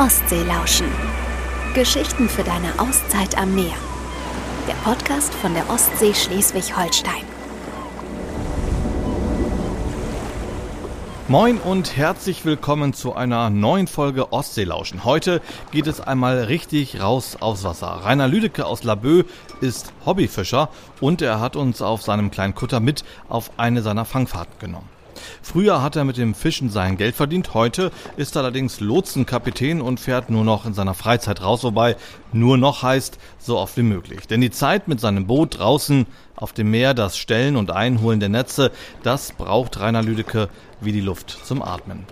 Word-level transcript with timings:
Ostsee 0.00 0.44
lauschen. 0.44 0.86
Geschichten 1.74 2.30
für 2.30 2.42
deine 2.42 2.78
Auszeit 2.78 3.36
am 3.36 3.54
Meer. 3.54 3.74
Der 4.66 4.72
Podcast 4.82 5.34
von 5.34 5.52
der 5.52 5.68
Ostsee 5.68 6.14
Schleswig-Holstein. 6.14 7.22
Moin 11.28 11.58
und 11.58 11.98
herzlich 11.98 12.46
willkommen 12.46 12.94
zu 12.94 13.14
einer 13.14 13.50
neuen 13.50 13.88
Folge 13.88 14.32
Ostseelauschen. 14.32 15.04
Heute 15.04 15.42
geht 15.70 15.86
es 15.86 16.00
einmal 16.00 16.44
richtig 16.44 17.02
raus 17.02 17.36
aufs 17.38 17.64
Wasser. 17.64 18.00
Rainer 18.02 18.26
Lüdecke 18.26 18.64
aus 18.64 18.84
Laboe 18.84 19.26
ist 19.60 19.92
Hobbyfischer 20.06 20.70
und 21.02 21.20
er 21.20 21.40
hat 21.40 21.56
uns 21.56 21.82
auf 21.82 22.00
seinem 22.00 22.30
kleinen 22.30 22.54
Kutter 22.54 22.80
mit 22.80 23.04
auf 23.28 23.50
eine 23.58 23.82
seiner 23.82 24.06
Fangfahrten 24.06 24.58
genommen. 24.60 24.99
Früher 25.42 25.82
hat 25.82 25.96
er 25.96 26.04
mit 26.04 26.16
dem 26.16 26.34
Fischen 26.34 26.70
sein 26.70 26.96
Geld 26.96 27.14
verdient, 27.14 27.54
heute 27.54 27.90
ist 28.16 28.36
er 28.36 28.42
allerdings 28.42 28.80
Lotsenkapitän 28.80 29.80
und 29.80 30.00
fährt 30.00 30.30
nur 30.30 30.44
noch 30.44 30.66
in 30.66 30.74
seiner 30.74 30.94
Freizeit 30.94 31.42
raus, 31.42 31.64
wobei 31.64 31.96
nur 32.32 32.58
noch 32.58 32.82
heißt, 32.82 33.18
so 33.38 33.58
oft 33.58 33.76
wie 33.76 33.82
möglich. 33.82 34.26
Denn 34.26 34.40
die 34.40 34.50
Zeit 34.50 34.88
mit 34.88 35.00
seinem 35.00 35.26
Boot 35.26 35.58
draußen 35.58 36.06
auf 36.36 36.52
dem 36.52 36.70
Meer, 36.70 36.94
das 36.94 37.16
Stellen 37.16 37.56
und 37.56 37.70
Einholen 37.70 38.20
der 38.20 38.28
Netze, 38.28 38.70
das 39.02 39.32
braucht 39.32 39.78
Rainer 39.80 40.02
Lüdecke 40.02 40.48
wie 40.80 40.92
die 40.92 41.00
Luft 41.00 41.38
zum 41.44 41.62
Atmen. 41.62 42.06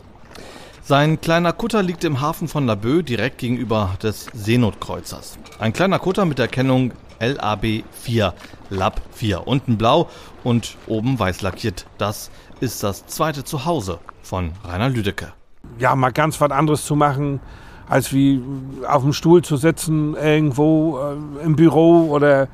Sein 0.88 1.20
kleiner 1.20 1.52
Kutter 1.52 1.82
liegt 1.82 2.02
im 2.04 2.22
Hafen 2.22 2.48
von 2.48 2.64
Laboe 2.64 3.02
direkt 3.02 3.36
gegenüber 3.36 3.96
des 4.02 4.26
Seenotkreuzers. 4.32 5.38
Ein 5.58 5.74
kleiner 5.74 5.98
Kutter 5.98 6.24
mit 6.24 6.38
der 6.38 6.48
Kennung 6.48 6.92
LAB 7.20 7.84
4, 7.92 8.34
Lab 8.70 9.00
4. 9.12 9.46
Unten 9.46 9.78
blau 9.78 10.08
und 10.44 10.76
oben 10.86 11.18
weiß 11.18 11.42
lackiert. 11.42 11.86
Das 11.98 12.30
ist 12.60 12.82
das 12.82 13.06
zweite 13.06 13.44
Zuhause 13.44 13.98
von 14.22 14.52
Rainer 14.64 14.88
Lüdecke. 14.88 15.32
Ja, 15.78 15.94
mal 15.96 16.12
ganz 16.12 16.40
was 16.40 16.50
anderes 16.50 16.84
zu 16.84 16.96
machen, 16.96 17.40
als 17.88 18.12
wie 18.12 18.42
auf 18.86 19.02
dem 19.02 19.12
Stuhl 19.12 19.42
zu 19.42 19.56
sitzen 19.56 20.14
irgendwo 20.14 20.98
äh, 20.98 21.44
im 21.44 21.56
Büro 21.56 22.08
oder 22.10 22.48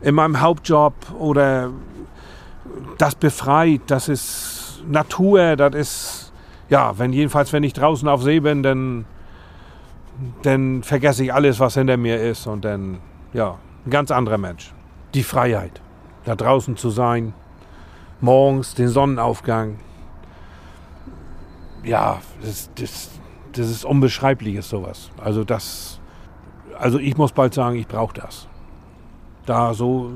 in 0.00 0.14
meinem 0.14 0.40
Hauptjob 0.40 0.94
oder 1.18 1.70
das 2.98 3.14
befreit, 3.14 3.82
das 3.86 4.08
ist 4.08 4.82
Natur, 4.86 5.56
das 5.56 5.74
ist, 5.74 6.32
ja, 6.68 6.98
wenn 6.98 7.12
jedenfalls, 7.12 7.52
wenn 7.52 7.64
ich 7.64 7.72
draußen 7.72 8.08
auf 8.08 8.22
See 8.22 8.40
bin, 8.40 8.62
dann, 8.62 9.04
dann 10.42 10.82
vergesse 10.82 11.24
ich 11.24 11.34
alles, 11.34 11.58
was 11.60 11.74
hinter 11.74 11.96
mir 11.96 12.20
ist 12.20 12.46
und 12.46 12.64
dann, 12.64 12.98
ja, 13.32 13.56
ein 13.88 13.90
ganz 13.90 14.10
anderer 14.10 14.38
Mensch. 14.38 14.72
Die 15.14 15.22
Freiheit, 15.22 15.80
da 16.24 16.36
draußen 16.36 16.76
zu 16.76 16.90
sein, 16.90 17.32
morgens 18.20 18.74
den 18.74 18.88
Sonnenaufgang. 18.88 19.78
Ja, 21.82 22.20
das, 22.42 22.70
das, 22.74 23.10
das 23.52 23.70
ist 23.70 23.84
unbeschreibliches 23.86 24.68
sowas. 24.68 25.10
Also 25.16 25.42
das, 25.42 26.00
also 26.78 26.98
ich 26.98 27.16
muss 27.16 27.32
bald 27.32 27.54
sagen, 27.54 27.76
ich 27.76 27.88
brauche 27.88 28.12
das. 28.12 28.46
Da 29.46 29.72
so, 29.72 30.12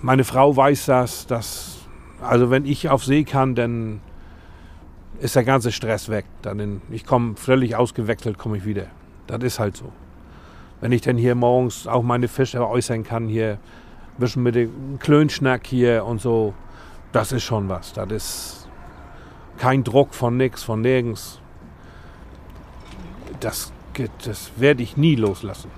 meine 0.00 0.22
Frau 0.22 0.56
weiß 0.56 0.86
das, 0.86 1.26
dass, 1.26 1.78
also 2.22 2.50
wenn 2.50 2.66
ich 2.66 2.88
auf 2.88 3.04
See 3.04 3.24
kann, 3.24 3.56
dann 3.56 4.00
ist 5.18 5.34
der 5.34 5.44
ganze 5.44 5.72
Stress 5.72 6.08
weg. 6.08 6.26
Dann 6.42 6.82
ich 6.90 7.04
komme 7.04 7.34
völlig 7.34 7.74
ausgewechselt, 7.74 8.38
komme 8.38 8.58
ich 8.58 8.64
wieder. 8.64 8.86
Das 9.26 9.42
ist 9.42 9.58
halt 9.58 9.76
so. 9.76 9.90
Wenn 10.80 10.92
ich 10.92 11.00
dann 11.02 11.16
hier 11.16 11.34
morgens 11.34 11.86
auch 11.86 12.02
meine 12.02 12.28
Fische 12.28 12.66
äußern 12.66 13.04
kann, 13.04 13.28
hier 13.28 13.52
ein 13.52 14.20
bisschen 14.20 14.42
mit 14.42 14.54
dem 14.54 14.98
Klönschnack 14.98 15.66
hier 15.66 16.04
und 16.04 16.20
so, 16.20 16.54
das 17.12 17.32
ist 17.32 17.44
schon 17.44 17.68
was. 17.68 17.92
Das 17.92 18.10
ist 18.10 18.68
kein 19.58 19.84
Druck 19.84 20.14
von 20.14 20.36
nix, 20.36 20.62
von 20.62 20.80
nirgends. 20.80 21.40
Das, 23.40 23.72
das 24.24 24.50
werde 24.56 24.82
ich 24.82 24.96
nie 24.96 25.14
loslassen. 25.14 25.70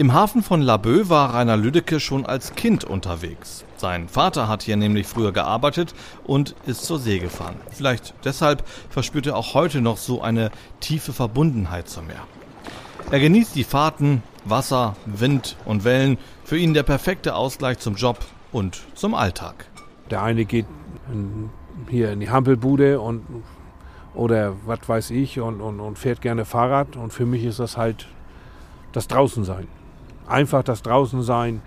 Im 0.00 0.12
Hafen 0.12 0.44
von 0.44 0.62
Laboe 0.62 1.08
war 1.08 1.34
Rainer 1.34 1.56
Lüdecke 1.56 1.98
schon 1.98 2.24
als 2.24 2.54
Kind 2.54 2.84
unterwegs. 2.84 3.64
Sein 3.76 4.08
Vater 4.08 4.46
hat 4.46 4.62
hier 4.62 4.76
nämlich 4.76 5.08
früher 5.08 5.32
gearbeitet 5.32 5.92
und 6.24 6.54
ist 6.66 6.84
zur 6.84 7.00
See 7.00 7.18
gefahren. 7.18 7.56
Vielleicht 7.72 8.14
deshalb 8.24 8.62
verspürt 8.90 9.26
er 9.26 9.36
auch 9.36 9.54
heute 9.54 9.80
noch 9.80 9.96
so 9.96 10.22
eine 10.22 10.52
tiefe 10.78 11.12
Verbundenheit 11.12 11.88
zum 11.88 12.06
Meer. 12.06 12.22
Er 13.10 13.18
genießt 13.18 13.56
die 13.56 13.64
Fahrten, 13.64 14.22
Wasser, 14.50 14.96
Wind 15.06 15.56
und 15.64 15.84
Wellen, 15.84 16.18
für 16.44 16.56
ihn 16.56 16.74
der 16.74 16.82
perfekte 16.82 17.34
Ausgleich 17.34 17.78
zum 17.78 17.94
Job 17.94 18.18
und 18.52 18.82
zum 18.94 19.14
Alltag. 19.14 19.66
Der 20.10 20.22
eine 20.22 20.44
geht 20.44 20.66
hier 21.88 22.12
in 22.12 22.20
die 22.20 22.30
Hampelbude 22.30 23.00
und 23.00 23.22
oder 24.14 24.54
was 24.66 24.80
weiß 24.86 25.10
ich 25.10 25.38
und, 25.40 25.60
und, 25.60 25.80
und 25.80 25.98
fährt 25.98 26.20
gerne 26.20 26.44
Fahrrad. 26.44 26.96
Und 26.96 27.12
für 27.12 27.26
mich 27.26 27.44
ist 27.44 27.60
das 27.60 27.76
halt 27.76 28.08
das 28.92 29.06
Draußensein. 29.06 29.68
Einfach 30.26 30.62
das 30.62 30.82
Draußensein 30.82 31.62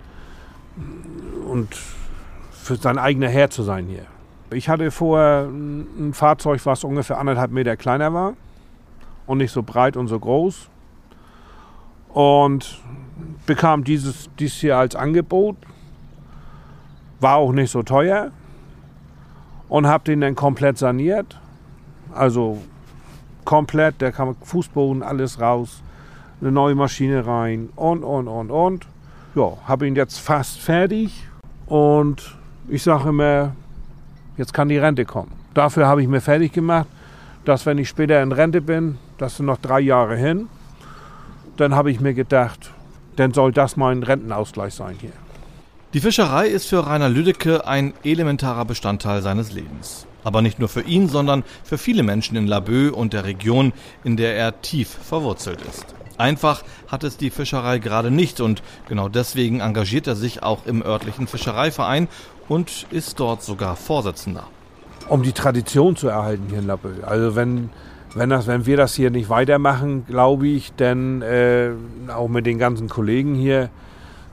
und 1.48 1.74
für 2.50 2.76
sein 2.76 2.98
eigener 2.98 3.28
Herr 3.28 3.50
zu 3.50 3.62
sein 3.62 3.86
hier. 3.86 4.06
Ich 4.52 4.68
hatte 4.68 4.90
vorher 4.90 5.46
ein 5.46 6.12
Fahrzeug, 6.12 6.60
was 6.64 6.84
ungefähr 6.84 7.18
anderthalb 7.18 7.52
Meter 7.52 7.76
kleiner 7.76 8.12
war 8.12 8.34
und 9.26 9.38
nicht 9.38 9.52
so 9.52 9.62
breit 9.62 9.96
und 9.96 10.08
so 10.08 10.18
groß. 10.18 10.68
Und 12.12 12.80
bekam 13.46 13.84
dieses, 13.84 14.28
dieses 14.38 14.58
hier 14.58 14.76
als 14.76 14.94
Angebot 14.94 15.56
war 17.20 17.36
auch 17.36 17.52
nicht 17.52 17.70
so 17.70 17.82
teuer 17.82 18.30
und 19.68 19.86
habe 19.86 20.04
den 20.04 20.20
dann 20.20 20.34
komplett 20.34 20.78
saniert. 20.78 21.38
Also 22.14 22.58
komplett, 23.44 24.00
der 24.00 24.12
kam 24.12 24.36
Fußboden, 24.42 25.02
alles 25.02 25.40
raus, 25.40 25.82
eine 26.40 26.52
neue 26.52 26.74
Maschine 26.74 27.26
rein 27.26 27.70
und, 27.76 28.04
und, 28.04 28.28
und, 28.28 28.50
und. 28.50 28.86
Ja, 29.34 29.56
habe 29.66 29.86
ihn 29.86 29.96
jetzt 29.96 30.18
fast 30.18 30.60
fertig 30.60 31.26
und 31.66 32.36
ich 32.68 32.82
sage 32.82 33.08
immer, 33.08 33.52
jetzt 34.36 34.52
kann 34.52 34.68
die 34.68 34.76
Rente 34.76 35.04
kommen. 35.06 35.32
Dafür 35.54 35.86
habe 35.86 36.02
ich 36.02 36.08
mir 36.08 36.20
fertig 36.20 36.52
gemacht, 36.52 36.88
dass 37.44 37.64
wenn 37.64 37.78
ich 37.78 37.88
später 37.88 38.22
in 38.22 38.32
Rente 38.32 38.60
bin, 38.60 38.98
das 39.18 39.36
sind 39.36 39.46
noch 39.46 39.58
drei 39.58 39.80
Jahre 39.80 40.16
hin, 40.16 40.48
dann 41.56 41.74
habe 41.74 41.90
ich 41.90 42.00
mir 42.00 42.14
gedacht, 42.14 42.70
dann 43.16 43.34
soll 43.34 43.52
das 43.52 43.76
mein 43.76 44.02
Rentenausgleich 44.02 44.74
sein 44.74 44.96
hier. 45.00 45.12
Die 45.94 46.00
Fischerei 46.00 46.46
ist 46.46 46.68
für 46.68 46.86
Rainer 46.86 47.10
Lüdecke 47.10 47.66
ein 47.66 47.92
elementarer 48.02 48.64
Bestandteil 48.64 49.20
seines 49.20 49.52
Lebens. 49.52 50.06
Aber 50.24 50.40
nicht 50.40 50.58
nur 50.58 50.68
für 50.68 50.82
ihn, 50.82 51.08
sondern 51.08 51.44
für 51.64 51.76
viele 51.76 52.02
Menschen 52.02 52.36
in 52.36 52.46
Laboe 52.46 52.92
und 52.92 53.12
der 53.12 53.24
Region, 53.24 53.72
in 54.02 54.16
der 54.16 54.36
er 54.36 54.62
tief 54.62 54.88
verwurzelt 54.88 55.60
ist. 55.62 55.84
Einfach 56.16 56.62
hat 56.88 57.04
es 57.04 57.16
die 57.16 57.30
Fischerei 57.30 57.78
gerade 57.78 58.10
nicht 58.10 58.40
und 58.40 58.62
genau 58.88 59.08
deswegen 59.08 59.60
engagiert 59.60 60.06
er 60.06 60.16
sich 60.16 60.42
auch 60.42 60.66
im 60.66 60.82
örtlichen 60.82 61.26
Fischereiverein 61.26 62.08
und 62.48 62.86
ist 62.90 63.18
dort 63.20 63.42
sogar 63.42 63.76
Vorsitzender. 63.76 64.46
Um 65.08 65.22
die 65.22 65.32
Tradition 65.32 65.96
zu 65.96 66.08
erhalten 66.08 66.44
hier 66.48 66.60
in 66.60 66.66
Laboe. 66.66 67.02
Also 67.04 67.34
wenn, 67.34 67.70
wenn, 68.14 68.30
das, 68.30 68.46
wenn 68.46 68.66
wir 68.66 68.76
das 68.76 68.94
hier 68.94 69.10
nicht 69.10 69.28
weitermachen, 69.28 70.04
glaube 70.06 70.48
ich, 70.48 70.72
dann 70.74 71.22
äh, 71.22 71.70
auch 72.14 72.28
mit 72.28 72.46
den 72.46 72.58
ganzen 72.58 72.88
Kollegen 72.88 73.34
hier, 73.34 73.70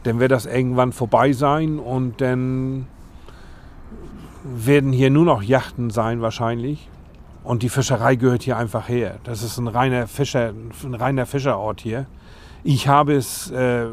dann 0.03 0.19
wird 0.19 0.31
das 0.31 0.45
irgendwann 0.45 0.91
vorbei 0.91 1.33
sein 1.33 1.79
und 1.79 2.21
dann 2.21 2.87
werden 4.43 4.91
hier 4.91 5.09
nur 5.09 5.25
noch 5.25 5.43
Yachten 5.43 5.89
sein 5.89 6.21
wahrscheinlich. 6.21 6.89
Und 7.43 7.63
die 7.63 7.69
Fischerei 7.69 8.15
gehört 8.15 8.43
hier 8.43 8.57
einfach 8.57 8.89
her. 8.89 9.17
Das 9.23 9.43
ist 9.43 9.57
ein 9.57 9.67
reiner, 9.67 10.07
Fischer, 10.07 10.53
ein 10.83 10.93
reiner 10.93 11.25
Fischerort 11.25 11.81
hier. 11.81 12.05
Ich 12.63 12.87
habe 12.87 13.15
es 13.15 13.49
äh, 13.51 13.85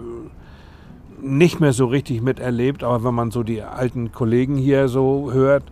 nicht 1.21 1.61
mehr 1.61 1.73
so 1.73 1.87
richtig 1.87 2.23
miterlebt, 2.23 2.83
aber 2.83 3.05
wenn 3.05 3.15
man 3.15 3.31
so 3.31 3.43
die 3.43 3.63
alten 3.63 4.13
Kollegen 4.13 4.57
hier 4.57 4.89
so 4.89 5.33
hört, 5.33 5.65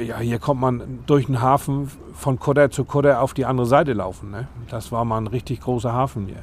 ja, 0.00 0.18
hier 0.18 0.38
kommt 0.38 0.60
man 0.60 1.00
durch 1.06 1.26
den 1.26 1.40
Hafen 1.40 1.90
von 2.14 2.38
Kutter 2.38 2.70
zu 2.70 2.84
Kutter 2.84 3.20
auf 3.20 3.34
die 3.34 3.44
andere 3.44 3.66
Seite 3.66 3.92
laufen. 3.92 4.30
Ne? 4.30 4.48
Das 4.68 4.92
war 4.92 5.04
mal 5.04 5.18
ein 5.18 5.26
richtig 5.26 5.60
großer 5.60 5.92
Hafen 5.92 6.26
hier 6.26 6.42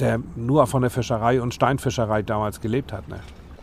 der 0.00 0.20
nur 0.36 0.66
von 0.66 0.82
der 0.82 0.90
Fischerei 0.90 1.40
und 1.40 1.54
Steinfischerei 1.54 2.22
damals 2.22 2.60
gelebt 2.60 2.92
hat. 2.92 3.08
Ne? 3.08 3.20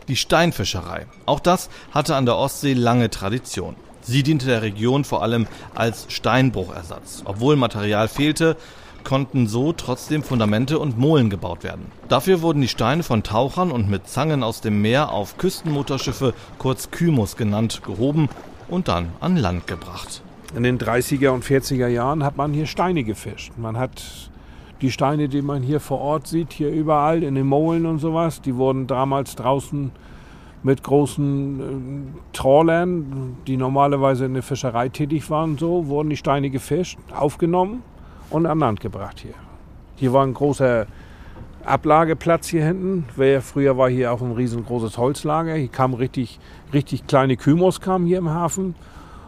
Die 0.08 0.16
Steinfischerei. 0.16 1.06
Auch 1.24 1.40
das 1.40 1.68
hatte 1.90 2.14
an 2.14 2.26
der 2.26 2.36
Ostsee 2.36 2.74
lange 2.74 3.10
Tradition. 3.10 3.76
Sie 4.02 4.22
diente 4.22 4.46
der 4.46 4.62
Region 4.62 5.04
vor 5.04 5.22
allem 5.22 5.46
als 5.74 6.06
Steinbruchersatz. 6.08 7.22
Obwohl 7.24 7.56
Material 7.56 8.06
fehlte, 8.06 8.56
konnten 9.02 9.48
so 9.48 9.72
trotzdem 9.72 10.22
Fundamente 10.22 10.78
und 10.78 10.98
Molen 10.98 11.30
gebaut 11.30 11.64
werden. 11.64 11.90
Dafür 12.08 12.40
wurden 12.42 12.60
die 12.60 12.68
Steine 12.68 13.02
von 13.02 13.22
Tauchern 13.22 13.70
und 13.72 13.88
mit 13.88 14.08
Zangen 14.08 14.42
aus 14.42 14.60
dem 14.60 14.80
Meer 14.80 15.12
auf 15.12 15.38
Küstenmotorschiffe, 15.38 16.34
kurz 16.58 16.90
Kymus 16.90 17.36
genannt, 17.36 17.82
gehoben 17.84 18.28
und 18.68 18.88
dann 18.88 19.08
an 19.20 19.36
Land 19.36 19.66
gebracht. 19.66 20.22
In 20.54 20.62
den 20.62 20.78
30er 20.78 21.30
und 21.30 21.44
40er 21.44 21.88
Jahren 21.88 22.24
hat 22.24 22.36
man 22.36 22.52
hier 22.52 22.66
Steine 22.66 23.04
gefischt. 23.04 23.52
Man 23.56 23.76
hat 23.76 24.30
die 24.80 24.90
Steine, 24.90 25.28
die 25.28 25.42
man 25.42 25.62
hier 25.62 25.80
vor 25.80 26.00
Ort 26.00 26.26
sieht, 26.26 26.52
hier 26.52 26.70
überall 26.70 27.22
in 27.22 27.34
den 27.34 27.46
Molen 27.46 27.86
und 27.86 27.98
sowas, 27.98 28.40
die 28.42 28.56
wurden 28.56 28.86
damals 28.86 29.34
draußen 29.34 29.90
mit 30.62 30.82
großen 30.82 31.60
äh, 31.60 32.34
Trawlern, 32.36 33.36
die 33.46 33.56
normalerweise 33.56 34.24
in 34.24 34.34
der 34.34 34.42
Fischerei 34.42 34.88
tätig 34.88 35.30
waren, 35.30 35.56
so 35.58 35.86
wurden 35.86 36.10
die 36.10 36.16
Steine 36.16 36.50
gefischt, 36.50 36.98
aufgenommen 37.14 37.82
und 38.30 38.46
an 38.46 38.58
Land 38.58 38.80
gebracht 38.80 39.20
hier. 39.20 39.34
Hier 39.96 40.12
war 40.12 40.26
ein 40.26 40.34
großer 40.34 40.86
Ablageplatz 41.66 42.48
hier 42.48 42.64
hinten. 42.64 43.04
Früher 43.42 43.76
war 43.76 43.90
hier 43.90 44.12
auch 44.12 44.22
ein 44.22 44.32
riesengroßes 44.32 44.98
Holzlager. 44.98 45.54
Hier 45.54 45.68
kamen 45.68 45.94
richtig, 45.94 46.38
richtig 46.72 47.06
kleine 47.06 47.36
Kümos 47.36 47.80
kamen 47.80 48.06
hier 48.06 48.18
im 48.18 48.30
Hafen. 48.30 48.74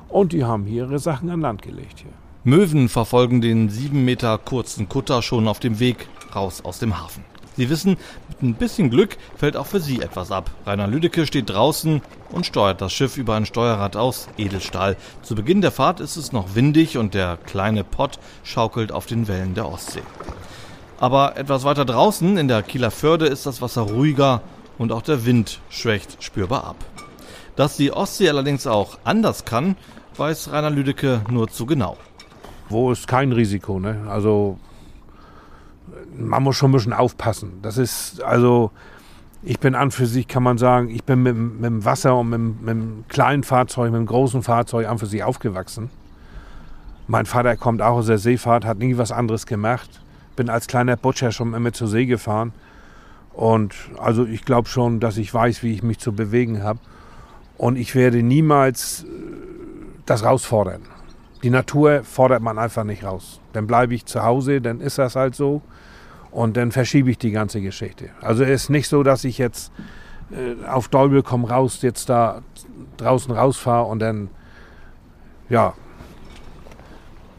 Und 0.08 0.32
die 0.32 0.44
haben 0.44 0.64
hier 0.64 0.84
ihre 0.84 0.98
Sachen 0.98 1.28
an 1.30 1.40
Land 1.40 1.62
gelegt 1.62 2.00
hier. 2.00 2.12
Möwen 2.44 2.88
verfolgen 2.88 3.40
den 3.40 3.68
sieben 3.68 4.04
Meter 4.04 4.38
kurzen 4.38 4.88
Kutter 4.88 5.20
schon 5.22 5.48
auf 5.48 5.58
dem 5.58 5.80
Weg 5.80 6.08
raus 6.34 6.64
aus 6.64 6.78
dem 6.78 6.98
Hafen. 6.98 7.24
Sie 7.56 7.68
wissen, 7.70 7.96
mit 8.28 8.42
ein 8.42 8.54
bisschen 8.54 8.88
Glück 8.88 9.18
fällt 9.36 9.56
auch 9.56 9.66
für 9.66 9.80
Sie 9.80 10.00
etwas 10.00 10.30
ab. 10.30 10.52
Rainer 10.64 10.86
Lüdecke 10.86 11.26
steht 11.26 11.50
draußen 11.50 12.00
und 12.30 12.46
steuert 12.46 12.80
das 12.80 12.92
Schiff 12.92 13.16
über 13.16 13.34
ein 13.34 13.46
Steuerrad 13.46 13.96
aus 13.96 14.28
Edelstahl. 14.38 14.96
Zu 15.22 15.34
Beginn 15.34 15.60
der 15.60 15.72
Fahrt 15.72 15.98
ist 15.98 16.16
es 16.16 16.30
noch 16.30 16.54
windig 16.54 16.96
und 16.98 17.14
der 17.14 17.36
kleine 17.36 17.82
Pott 17.82 18.20
schaukelt 18.44 18.92
auf 18.92 19.06
den 19.06 19.26
Wellen 19.26 19.54
der 19.54 19.68
Ostsee. 19.68 20.02
Aber 21.00 21.36
etwas 21.36 21.64
weiter 21.64 21.84
draußen 21.84 22.36
in 22.36 22.48
der 22.48 22.62
Kieler 22.62 22.90
Förde 22.90 23.26
ist 23.26 23.46
das 23.46 23.62
Wasser 23.62 23.82
ruhiger 23.82 24.42
und 24.78 24.92
auch 24.92 25.02
der 25.02 25.24
Wind 25.24 25.60
schwächt 25.70 26.22
spürbar 26.22 26.64
ab. 26.64 26.76
Dass 27.56 27.76
die 27.76 27.92
Ostsee 27.92 28.28
allerdings 28.28 28.66
auch 28.66 28.98
anders 29.04 29.44
kann, 29.44 29.76
weiß 30.16 30.52
Rainer 30.52 30.70
Lüdecke 30.70 31.22
nur 31.30 31.48
zu 31.48 31.66
genau. 31.66 31.96
Wo 32.68 32.90
ist 32.90 33.06
kein 33.06 33.32
Risiko, 33.32 33.78
ne? 33.78 34.06
Also 34.08 34.58
man 36.16 36.42
muss 36.42 36.56
schon 36.56 36.70
ein 36.70 36.74
bisschen 36.74 36.92
aufpassen. 36.92 37.60
Das 37.62 37.78
ist, 37.78 38.22
also, 38.22 38.70
ich 39.42 39.60
bin 39.60 39.74
an 39.74 39.90
für 39.90 40.06
sich, 40.06 40.28
kann 40.28 40.42
man 40.42 40.58
sagen, 40.58 40.90
ich 40.90 41.04
bin 41.04 41.22
mit, 41.22 41.36
mit 41.36 41.64
dem 41.64 41.84
Wasser 41.84 42.16
und 42.16 42.30
mit, 42.30 42.40
mit 42.40 42.68
dem 42.68 43.04
kleinen 43.08 43.44
Fahrzeug, 43.44 43.92
mit 43.92 44.00
dem 44.00 44.06
großen 44.06 44.42
Fahrzeug 44.42 44.88
an 44.88 44.98
für 44.98 45.06
sich 45.06 45.22
aufgewachsen. 45.22 45.90
Mein 47.06 47.26
Vater 47.26 47.56
kommt 47.56 47.80
auch 47.80 47.96
aus 47.96 48.06
der 48.06 48.18
Seefahrt, 48.18 48.64
hat 48.64 48.78
nie 48.78 48.98
was 48.98 49.12
anderes 49.12 49.46
gemacht. 49.46 50.02
Bin 50.38 50.50
als 50.50 50.68
kleiner 50.68 50.96
Butcher 50.96 51.32
schon 51.32 51.52
immer 51.52 51.72
zur 51.72 51.88
See 51.88 52.06
gefahren. 52.06 52.52
Und 53.32 53.74
also 53.98 54.24
ich 54.24 54.44
glaube 54.44 54.68
schon, 54.68 55.00
dass 55.00 55.16
ich 55.16 55.34
weiß, 55.34 55.64
wie 55.64 55.72
ich 55.74 55.82
mich 55.82 55.98
zu 55.98 56.12
bewegen 56.12 56.62
habe. 56.62 56.78
Und 57.56 57.74
ich 57.74 57.96
werde 57.96 58.22
niemals 58.22 59.02
äh, 59.02 59.06
das 60.06 60.22
rausfordern. 60.24 60.82
Die 61.42 61.50
Natur 61.50 62.04
fordert 62.04 62.40
man 62.40 62.56
einfach 62.56 62.84
nicht 62.84 63.02
raus. 63.02 63.40
Dann 63.52 63.66
bleibe 63.66 63.96
ich 63.96 64.06
zu 64.06 64.22
Hause, 64.22 64.60
dann 64.60 64.80
ist 64.80 64.98
das 64.98 65.16
halt 65.16 65.34
so. 65.34 65.60
Und 66.30 66.56
dann 66.56 66.70
verschiebe 66.70 67.10
ich 67.10 67.18
die 67.18 67.32
ganze 67.32 67.60
Geschichte. 67.60 68.10
Also 68.20 68.44
es 68.44 68.62
ist 68.62 68.70
nicht 68.70 68.86
so, 68.86 69.02
dass 69.02 69.24
ich 69.24 69.38
jetzt 69.38 69.72
äh, 70.30 70.64
auf 70.68 70.86
Däubel 70.86 71.24
komm 71.24 71.44
raus, 71.44 71.82
jetzt 71.82 72.08
da 72.08 72.42
draußen 72.96 73.32
rausfahre 73.34 73.86
und 73.86 73.98
dann, 73.98 74.30
ja, 75.48 75.74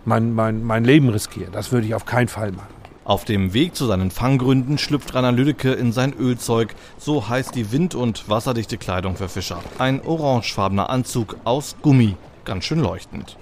mein, 0.04 0.34
mein, 0.34 0.66
mein 0.66 0.84
Leben 0.84 1.08
riskiere. 1.08 1.50
Das 1.50 1.72
würde 1.72 1.88
ich 1.88 1.96
auf 1.96 2.06
keinen 2.06 2.28
Fall 2.28 2.52
machen. 2.52 2.79
Auf 3.10 3.26
dem 3.26 3.56
Weg 3.56 3.76
zu 3.76 3.88
seinen 3.88 4.12
Fanggründen 4.12 4.78
schlüpft 4.78 5.16
Rainer 5.16 5.32
Lüdecke 5.32 5.72
in 5.72 5.92
sein 5.92 6.14
Ölzeug. 6.14 6.76
So 7.00 7.28
heißt 7.28 7.56
die 7.56 7.72
wind- 7.72 7.96
und 7.96 8.30
wasserdichte 8.30 8.78
Kleidung 8.78 9.16
für 9.16 9.28
Fischer. 9.28 9.64
Ein 9.80 10.06
orangefarbener 10.06 10.92
Anzug 10.92 11.38
aus 11.44 11.76
Gummi. 11.82 12.18
Ganz 12.46 12.66
schön 12.66 12.80
leuchtend. 12.80 13.36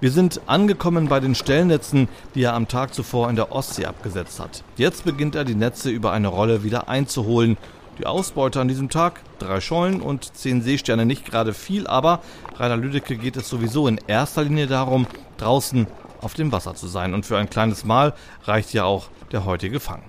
Wir 0.00 0.12
sind 0.12 0.40
angekommen 0.46 1.08
bei 1.08 1.18
den 1.18 1.34
Stellnetzen, 1.34 2.06
die 2.36 2.44
er 2.44 2.54
am 2.54 2.68
Tag 2.68 2.94
zuvor 2.94 3.28
in 3.28 3.34
der 3.34 3.50
Ostsee 3.50 3.86
abgesetzt 3.86 4.38
hat. 4.38 4.62
Jetzt 4.76 5.04
beginnt 5.04 5.34
er 5.34 5.44
die 5.44 5.56
Netze 5.56 5.90
über 5.90 6.12
eine 6.12 6.28
Rolle 6.28 6.62
wieder 6.62 6.88
einzuholen. 6.88 7.56
Die 7.98 8.06
Ausbeute 8.06 8.60
an 8.60 8.68
diesem 8.68 8.88
Tag, 8.88 9.20
drei 9.40 9.60
Schollen 9.60 10.00
und 10.00 10.36
zehn 10.36 10.62
Seesterne, 10.62 11.06
nicht 11.06 11.24
gerade 11.24 11.54
viel, 11.54 11.88
aber 11.88 12.20
Rainer 12.56 12.76
Lüdecke 12.76 13.16
geht 13.16 13.36
es 13.36 13.48
sowieso 13.48 13.88
in 13.88 13.98
erster 14.06 14.44
Linie 14.44 14.68
darum, 14.68 15.08
draußen 15.38 15.88
auf 16.20 16.34
dem 16.34 16.52
Wasser 16.52 16.74
zu 16.74 16.86
sein. 16.86 17.14
Und 17.14 17.26
für 17.26 17.38
ein 17.38 17.50
kleines 17.50 17.84
Mal 17.84 18.14
reicht 18.44 18.72
ja 18.72 18.84
auch 18.84 19.08
der 19.32 19.44
heutige 19.44 19.80
Fang. 19.80 20.02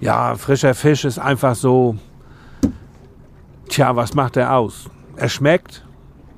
Ja, 0.00 0.36
frischer 0.36 0.74
Fisch 0.74 1.04
ist 1.04 1.18
einfach 1.18 1.54
so. 1.54 1.96
Tja, 3.68 3.96
was 3.96 4.14
macht 4.14 4.36
er 4.36 4.54
aus? 4.54 4.88
Er 5.16 5.28
schmeckt 5.28 5.84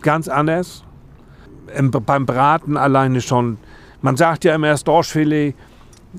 ganz 0.03 0.29
anders 0.29 0.83
im, 1.75 1.91
beim 1.91 2.27
Braten 2.27 2.77
alleine 2.77 3.21
schon. 3.21 3.59
Man 4.03 4.17
sagt 4.17 4.45
ja 4.45 4.55
immer 4.55 4.69
erst 4.69 4.89
Dorschfilet, 4.89 5.55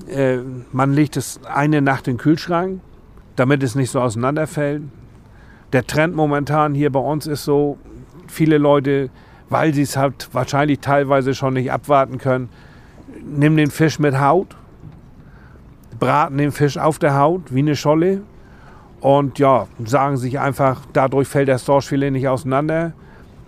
äh, 0.08 0.38
man 0.70 0.92
legt 0.92 1.16
es 1.16 1.40
eine 1.44 1.82
Nacht 1.82 2.08
in 2.08 2.14
den 2.14 2.20
Kühlschrank, 2.20 2.80
damit 3.36 3.62
es 3.62 3.74
nicht 3.74 3.90
so 3.90 4.00
auseinanderfällt. 4.00 4.82
Der 5.72 5.86
Trend 5.86 6.14
momentan 6.14 6.74
hier 6.74 6.90
bei 6.90 7.00
uns 7.00 7.26
ist 7.26 7.44
so, 7.44 7.78
viele 8.32 8.58
Leute, 8.58 9.10
weil 9.48 9.74
sie 9.74 9.82
es 9.82 9.96
halt 9.96 10.28
wahrscheinlich 10.32 10.80
teilweise 10.80 11.34
schon 11.34 11.54
nicht 11.54 11.70
abwarten 11.70 12.18
können, 12.18 12.48
nehmen 13.24 13.56
den 13.56 13.70
Fisch 13.70 13.98
mit 13.98 14.18
Haut, 14.18 14.56
braten 15.98 16.38
den 16.38 16.52
Fisch 16.52 16.78
auf 16.78 16.98
der 16.98 17.18
Haut 17.18 17.54
wie 17.54 17.60
eine 17.60 17.76
Scholle 17.76 18.22
und 19.00 19.38
ja, 19.38 19.66
sagen 19.84 20.16
sich 20.16 20.38
einfach, 20.38 20.82
dadurch 20.92 21.28
fällt 21.28 21.48
das 21.48 21.64
Dorschfilet 21.64 22.10
nicht 22.10 22.28
auseinander. 22.28 22.92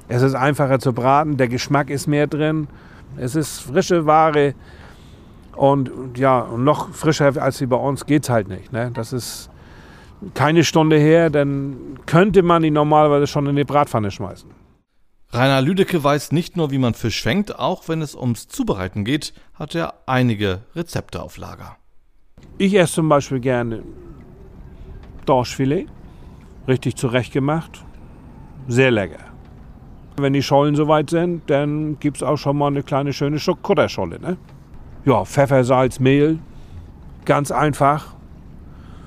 Es 0.08 0.22
ist 0.22 0.34
einfacher 0.34 0.78
zu 0.78 0.92
braten, 0.92 1.36
der 1.36 1.48
Geschmack 1.48 1.90
ist 1.90 2.06
mehr 2.06 2.26
drin. 2.26 2.68
Es 3.16 3.36
ist 3.36 3.60
frische 3.60 4.06
Ware 4.06 4.54
und 5.56 5.90
ja, 6.16 6.48
noch 6.56 6.90
frischer 6.90 7.32
als 7.40 7.58
sie 7.58 7.66
bei 7.66 7.76
uns 7.76 8.06
geht 8.06 8.24
es 8.24 8.30
halt 8.30 8.48
nicht. 8.48 8.72
Ne? 8.72 8.90
Das 8.92 9.12
ist 9.12 9.50
keine 10.34 10.64
Stunde 10.64 10.96
her, 10.96 11.30
dann 11.30 11.76
könnte 12.06 12.42
man 12.42 12.64
ihn 12.64 12.74
normalerweise 12.74 13.26
schon 13.26 13.46
in 13.46 13.56
die 13.56 13.64
Bratpfanne 13.64 14.10
schmeißen. 14.10 14.50
Rainer 15.34 15.60
Lüdecke 15.62 16.04
weiß 16.04 16.30
nicht 16.30 16.56
nur, 16.56 16.70
wie 16.70 16.78
man 16.78 16.94
Fisch 16.94 17.20
fängt, 17.20 17.58
auch 17.58 17.88
wenn 17.88 18.02
es 18.02 18.14
ums 18.14 18.46
Zubereiten 18.46 19.04
geht, 19.04 19.34
hat 19.54 19.74
er 19.74 19.94
einige 20.06 20.60
Rezepte 20.76 21.20
auf 21.20 21.38
Lager. 21.38 21.76
Ich 22.56 22.72
esse 22.74 22.94
zum 22.94 23.08
Beispiel 23.08 23.40
gerne 23.40 23.82
Dorschfilet, 25.26 25.88
richtig 26.68 26.94
zurechtgemacht, 26.94 27.84
sehr 28.68 28.92
lecker. 28.92 29.24
Wenn 30.16 30.34
die 30.34 30.42
Schollen 30.42 30.76
soweit 30.76 31.10
sind, 31.10 31.50
dann 31.50 31.98
gibt 31.98 32.18
es 32.18 32.22
auch 32.22 32.36
schon 32.36 32.56
mal 32.56 32.68
eine 32.68 32.84
kleine 32.84 33.12
schöne 33.12 33.40
Kutterscholle. 33.40 34.20
Ne? 34.20 34.36
Ja, 35.04 35.24
Pfeffer, 35.24 35.64
Salz, 35.64 35.98
Mehl. 35.98 36.38
Ganz 37.24 37.50
einfach. 37.50 38.14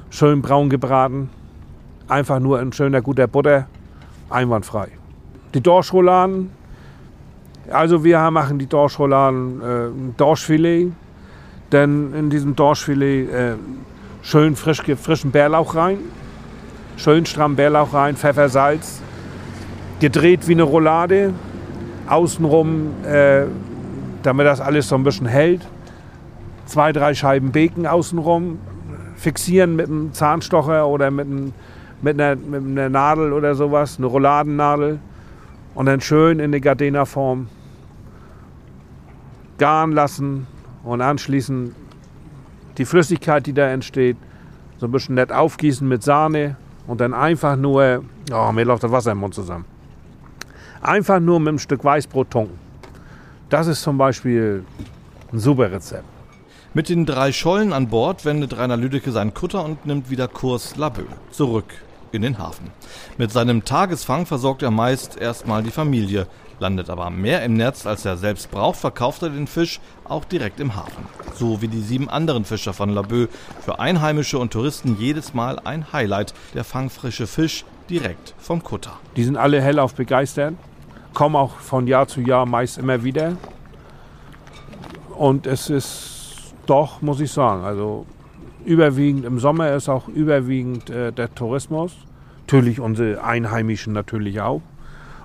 Schön 0.10 0.42
braun 0.42 0.70
gebraten. 0.70 1.30
Einfach 2.10 2.42
nur 2.42 2.60
ein 2.60 2.74
schöner 2.74 3.02
guter 3.02 3.28
Butter. 3.28 3.70
Einwandfrei. 4.30 4.97
Die 5.58 5.64
Dorschrouladen. 5.64 6.52
Also 7.72 8.04
wir 8.04 8.30
machen 8.30 8.60
die 8.60 8.68
Dorschrouladen 8.68 9.60
äh, 9.60 10.16
Dorschfilet. 10.16 10.92
Denn 11.72 12.14
in 12.14 12.30
diesem 12.30 12.56
Dorschfilet 12.56 13.28
äh, 13.32 13.54
schön 14.22 14.56
frisch, 14.56 14.84
frischen 15.02 15.32
Bärlauch 15.32 15.74
rein. 15.74 15.98
Schön 16.96 17.26
stramm 17.26 17.56
Bärlauch 17.56 17.92
rein, 17.92 18.16
Pfeffer, 18.16 18.50
Salz 18.50 19.02
gedreht 20.00 20.48
wie 20.48 20.52
eine 20.52 20.62
Roulade. 20.62 21.34
Außenrum, 22.08 23.04
äh, 23.04 23.46
damit 24.22 24.46
das 24.46 24.62
alles 24.62 24.88
so 24.88 24.94
ein 24.94 25.04
bisschen 25.04 25.26
hält. 25.26 25.66
Zwei, 26.68 26.92
drei 26.92 27.16
Scheiben 27.16 27.52
Bacon 27.52 27.88
außenrum. 27.88 28.60
Fixieren 29.16 29.76
mit 29.76 29.88
einem 29.88 30.14
Zahnstocher 30.14 30.88
oder 30.88 31.10
mit, 31.10 31.26
einem, 31.26 31.54
mit, 32.04 32.22
einer, 32.22 32.36
mit 32.36 32.62
einer 32.62 32.90
Nadel 32.90 33.34
oder 33.34 33.56
sowas, 33.56 33.98
eine 33.98 34.06
Rouladennadel. 34.06 35.00
Und 35.78 35.86
dann 35.86 36.02
schön 36.02 36.40
in 36.40 36.52
die 36.52 36.60
Gardena-Form 36.60 37.50
garen 39.60 39.92
lassen 39.92 40.48
und 40.84 41.02
anschließend 41.02 41.76
die 42.80 42.86
Flüssigkeit, 42.86 43.46
die 43.46 43.54
da 43.54 43.68
entsteht, 43.68 44.18
so 44.80 44.88
ein 44.88 44.92
bisschen 44.92 45.14
nett 45.14 45.32
aufgießen 45.32 45.88
mit 45.88 46.02
Sahne 46.02 46.56
und 46.88 47.00
dann 47.00 47.14
einfach 47.14 47.56
nur, 47.56 48.04
oh, 48.34 48.52
mir 48.54 48.64
läuft 48.64 48.86
das 48.86 48.92
Wasser 48.92 49.12
im 49.12 49.20
Mund 49.20 49.36
zusammen. 49.36 49.66
Einfach 50.82 51.20
nur 51.20 51.40
mit 51.40 51.50
einem 51.50 51.60
Stück 51.60 51.84
Weißbrot 51.84 52.32
tunken. 52.32 52.58
Das 53.50 53.68
ist 53.68 53.84
zum 53.84 54.00
Beispiel 54.00 54.64
ein 55.32 55.38
super 55.38 55.72
Rezept. 55.72 56.06
Mit 56.74 56.90
den 56.90 57.06
drei 57.06 57.32
Schollen 57.32 57.72
an 57.72 57.88
Bord 57.88 58.26
wendet 58.26 58.58
Rainer 58.58 58.78
Lüdecke 58.78 59.12
seinen 59.12 59.36
Kutter 59.36 59.64
und 59.64 59.86
nimmt 59.86 60.10
wieder 60.10 60.28
Kurs 60.28 60.76
Laboe 60.76 61.06
zurück 61.30 61.66
in 62.14 62.22
den 62.22 62.38
Hafen. 62.38 62.72
Mit 63.18 63.32
seinem 63.32 63.66
Tagesfang 63.66 64.26
versorgt 64.26 64.64
er 64.64 64.72
meist 64.72 65.18
erstmal 65.18 65.64
die 65.64 65.72
Familie, 65.72 66.28
landet 66.60 66.90
aber 66.90 67.10
mehr 67.10 67.44
im 67.44 67.54
Netz, 67.56 67.86
als 67.86 68.06
er 68.06 68.18
selbst 68.18 68.52
braucht, 68.52 68.78
verkauft 68.78 69.22
er 69.24 69.30
den 69.30 69.48
Fisch 69.48 69.80
auch 70.06 70.26
direkt 70.26 70.60
im 70.60 70.76
Hafen. 70.76 71.06
So 71.36 71.62
wie 71.62 71.68
die 71.68 71.82
sieben 71.82 72.10
anderen 72.10 72.46
Fischer 72.46 72.74
von 72.74 72.90
Laboe. 72.90 73.30
Für 73.62 73.80
Einheimische 73.80 74.40
und 74.40 74.54
Touristen 74.54 74.98
jedes 75.00 75.34
Mal 75.34 75.60
ein 75.60 75.92
Highlight, 75.94 76.34
der 76.54 76.64
fangfrische 76.64 77.28
Fisch 77.28 77.66
direkt 77.90 78.34
vom 78.38 78.64
Kutter. 78.64 78.94
Die 79.16 79.24
sind 79.24 79.38
alle 79.38 79.62
hellauf 79.62 79.94
begeistert 79.94 80.56
komme 81.18 81.40
auch 81.40 81.56
von 81.56 81.88
Jahr 81.88 82.08
zu 82.08 82.22
Jahr 82.22 82.46
meist 82.46 82.78
immer 82.78 83.04
wieder. 83.04 83.38
Und 85.18 85.48
es 85.48 85.68
ist 85.72 86.54
doch, 86.68 87.02
muss 87.02 87.20
ich 87.20 87.32
sagen, 87.32 87.64
also 87.64 88.06
überwiegend 88.68 89.26
im 89.26 89.40
Sommer 89.40 89.74
ist 89.74 89.88
auch 89.88 90.08
überwiegend 90.10 90.90
äh, 90.90 91.12
der 91.12 91.34
Tourismus. 91.34 91.96
Natürlich 92.42 92.80
unsere 92.80 93.24
Einheimischen 93.24 93.94
natürlich 93.94 94.42
auch. 94.42 94.62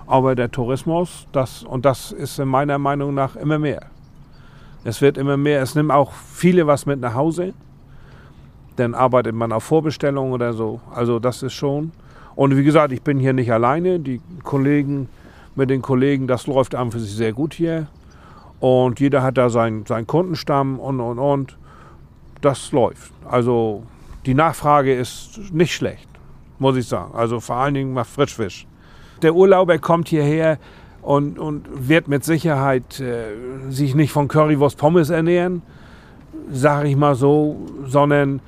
Aber 0.07 0.35
der 0.35 0.49
Tourismus, 0.49 1.27
das, 1.31 1.63
und 1.63 1.85
das 1.85 2.11
ist 2.11 2.39
in 2.39 2.47
meiner 2.47 2.77
Meinung 2.77 3.13
nach 3.13 3.35
immer 3.35 3.59
mehr. 3.59 3.83
Es 4.83 5.01
wird 5.01 5.17
immer 5.17 5.37
mehr, 5.37 5.61
es 5.61 5.75
nimmt 5.75 5.91
auch 5.91 6.11
viele 6.13 6.67
was 6.67 6.85
mit 6.85 6.99
nach 6.99 7.13
Hause. 7.13 7.53
dann 8.75 8.95
arbeitet 8.95 9.35
man 9.35 9.51
auf 9.51 9.63
Vorbestellung 9.63 10.31
oder 10.31 10.53
so. 10.53 10.81
Also 10.93 11.19
das 11.19 11.43
ist 11.43 11.53
schon. 11.53 11.91
Und 12.35 12.57
wie 12.57 12.63
gesagt, 12.63 12.91
ich 12.91 13.01
bin 13.03 13.19
hier 13.19 13.33
nicht 13.33 13.51
alleine. 13.51 13.99
Die 13.99 14.19
Kollegen, 14.43 15.09
mit 15.55 15.69
den 15.69 15.81
Kollegen, 15.81 16.27
das 16.27 16.47
läuft 16.47 16.75
an 16.75 16.91
für 16.91 16.99
sich 16.99 17.15
sehr 17.15 17.33
gut 17.33 17.53
hier. 17.53 17.87
Und 18.59 18.99
jeder 18.99 19.21
hat 19.21 19.37
da 19.37 19.49
seinen, 19.49 19.85
seinen 19.85 20.07
Kundenstamm 20.07 20.79
und, 20.79 20.99
und, 20.99 21.19
und. 21.19 21.57
Das 22.43 22.73
läuft. 22.73 23.13
Also 23.23 23.83
die 24.25 24.33
Nachfrage 24.33 24.93
ist 24.93 25.39
nicht 25.53 25.73
schlecht, 25.73 26.09
muss 26.59 26.75
ich 26.75 26.85
sagen. 26.85 27.15
Also 27.15 27.39
vor 27.39 27.55
allen 27.55 27.73
Dingen 27.73 27.93
mal 27.93 28.03
Frischfisch. 28.03 28.67
Der 29.21 29.33
Urlauber 29.33 29.77
kommt 29.77 30.09
hierher 30.09 30.59
und, 31.01 31.39
und 31.39 31.87
wird 31.87 32.09
mit 32.09 32.25
Sicherheit 32.25 32.99
äh, 32.99 33.27
sich 33.69 33.95
nicht 33.95 34.11
von 34.11 34.27
Currywurst 34.27 34.77
Pommes 34.77 35.09
ernähren, 35.09 35.61
sage 36.51 36.89
ich 36.89 36.97
mal 36.97 37.15
so, 37.15 37.65
sondern 37.85 38.41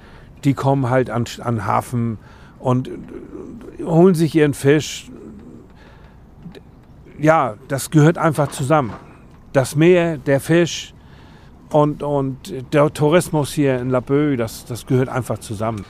die 0.43 0.53
kommen 0.53 0.89
halt 0.89 1.09
an, 1.09 1.23
an 1.41 1.65
Hafen 1.65 2.17
und 2.59 2.89
holen 3.81 4.13
sich 4.13 4.35
ihren 4.35 4.53
Fisch. 4.53 5.09
Ja, 7.17 7.53
das 7.69 7.91
gehört 7.91 8.17
einfach 8.17 8.49
zusammen. 8.49 8.91
Das 9.53 9.77
Meer, 9.77 10.17
der 10.17 10.41
Fisch 10.41 10.94
und, 11.75 12.03
und 12.03 12.53
der 12.72 12.94
Tourismus 12.94 13.51
hier 13.51 13.77
in 13.79 13.89
Laboe, 13.89 14.38
das, 14.38 14.63
das 14.63 14.86
gehört 14.86 15.10
einfach 15.10 15.39
zusammen. 15.39 15.84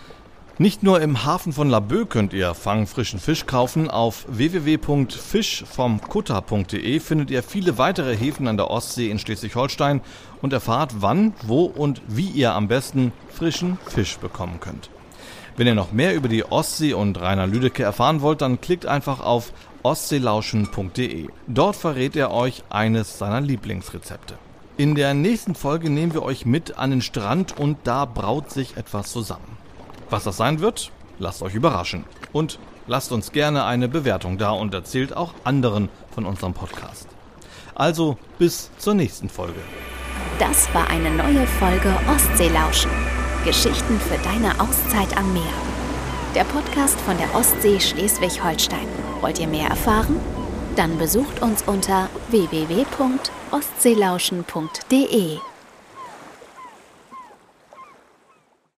Nicht 0.57 0.81
nur 0.81 0.99
im 0.99 1.25
Hafen 1.25 1.53
von 1.53 1.69
Laboe 1.69 2.07
könnt 2.07 2.33
ihr 2.33 2.55
fangfrischen 2.55 3.19
Fisch 3.19 3.45
kaufen. 3.45 3.91
Auf 3.91 4.25
www.fischvomkutter.de 4.27 6.99
findet 6.99 7.29
ihr 7.29 7.43
viele 7.43 7.77
weitere 7.77 8.17
Häfen 8.17 8.47
an 8.47 8.57
der 8.57 8.71
Ostsee 8.71 9.11
in 9.11 9.19
Schleswig-Holstein 9.19 10.01
und 10.41 10.53
erfahrt, 10.53 10.95
wann, 11.01 11.33
wo 11.43 11.65
und 11.65 12.01
wie 12.07 12.29
ihr 12.29 12.55
am 12.55 12.67
besten 12.67 13.11
frischen 13.29 13.77
Fisch 13.85 14.17
bekommen 14.17 14.59
könnt. 14.59 14.89
Wenn 15.55 15.67
ihr 15.67 15.75
noch 15.75 15.91
mehr 15.91 16.15
über 16.15 16.29
die 16.29 16.45
Ostsee 16.45 16.93
und 16.93 17.21
Rainer 17.21 17.45
Lüdecke 17.45 17.83
erfahren 17.83 18.21
wollt, 18.21 18.41
dann 18.41 18.59
klickt 18.59 18.87
einfach 18.87 19.19
auf 19.19 19.53
ostseelauschen.de. 19.83 21.27
Dort 21.45 21.75
verrät 21.75 22.15
er 22.15 22.31
euch 22.31 22.63
eines 22.71 23.19
seiner 23.19 23.41
Lieblingsrezepte. 23.41 24.39
In 24.77 24.93
der 24.93 25.13
nächsten 25.13 25.55
Folge 25.55 25.89
nehmen 25.89 26.13
wir 26.13 26.21
euch 26.21 26.45
mit 26.45 26.77
an 26.77 26.89
den 26.89 27.01
Strand 27.01 27.57
und 27.57 27.77
da 27.85 28.03
braut 28.03 28.51
sich 28.51 28.75
etwas 28.75 29.09
zusammen. 29.09 29.57
Was 30.09 30.25
das 30.25 30.35
sein 30.35 30.59
wird, 30.59 30.91
lasst 31.17 31.41
euch 31.41 31.55
überraschen. 31.55 32.03
Und 32.33 32.59
lasst 32.85 33.13
uns 33.13 33.31
gerne 33.31 33.63
eine 33.63 33.87
Bewertung 33.87 34.37
da 34.37 34.51
und 34.51 34.73
erzählt 34.73 35.15
auch 35.15 35.33
anderen 35.45 35.87
von 36.11 36.25
unserem 36.25 36.53
Podcast. 36.53 37.07
Also 37.73 38.17
bis 38.37 38.69
zur 38.77 38.95
nächsten 38.95 39.29
Folge. 39.29 39.61
Das 40.39 40.73
war 40.73 40.89
eine 40.89 41.09
neue 41.09 41.47
Folge 41.47 41.95
Ostseelauschen. 42.13 42.91
Geschichten 43.45 43.97
für 44.01 44.17
deine 44.25 44.59
Auszeit 44.59 45.15
am 45.17 45.31
Meer. 45.31 45.53
Der 46.35 46.43
Podcast 46.43 46.99
von 46.99 47.17
der 47.17 47.33
Ostsee 47.33 47.79
Schleswig-Holstein. 47.79 48.87
Wollt 49.21 49.39
ihr 49.39 49.47
mehr 49.47 49.69
erfahren? 49.69 50.19
Dann 50.75 50.97
besucht 50.97 51.41
uns 51.41 51.61
unter 51.61 52.09
www.ostseelauschen.de. 53.55 55.54